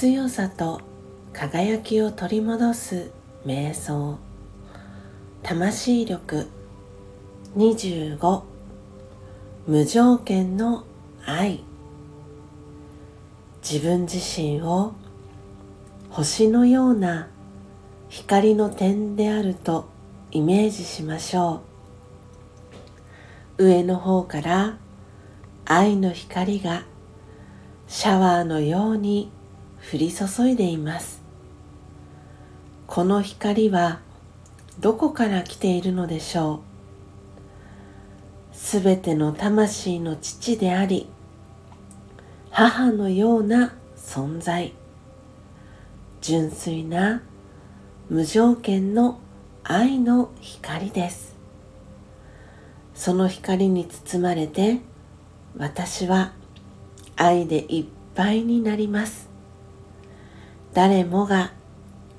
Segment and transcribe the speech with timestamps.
[0.00, 0.80] 強さと
[1.32, 3.10] 輝きを取り戻す
[3.44, 4.18] 瞑想。
[5.42, 6.46] 魂力。
[7.56, 8.42] 25
[9.66, 10.84] 無条件の
[11.26, 11.64] 愛。
[13.60, 14.92] 自分自身を
[16.10, 17.28] 星のような
[18.08, 19.88] 光の点であると
[20.30, 21.62] イメージしましょ
[23.58, 23.64] う。
[23.64, 24.78] 上の方から
[25.64, 26.84] 愛の光が
[27.88, 29.32] シャワーのように
[29.90, 31.22] 降り注いでいます。
[32.86, 34.00] この光は
[34.80, 36.60] どこから来ているのでしょ
[38.52, 38.56] う？
[38.56, 41.08] すべての魂の父であり
[42.50, 44.74] 母のような存在
[46.20, 47.22] 純粋な
[48.10, 49.18] 無条件の
[49.64, 51.34] 愛の光です。
[52.94, 54.80] その光に包まれて
[55.56, 56.32] 私は
[57.16, 59.28] 愛でいっぱいになります。
[60.72, 61.52] 誰もが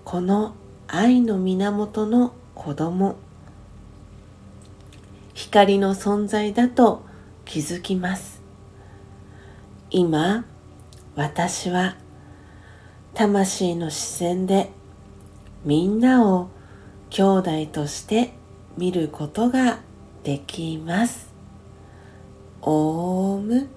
[0.04, 0.56] この
[0.88, 3.16] 愛の源の子供。
[5.34, 7.06] 光の存在だと
[7.46, 8.42] 気づきます。
[9.92, 10.46] 今
[11.16, 11.96] 私は
[13.14, 14.72] 魂の視線で
[15.64, 16.50] みんなを
[17.10, 18.34] 兄弟として
[18.78, 19.80] 見ることが
[20.24, 21.34] できます。
[22.62, 23.69] オーム。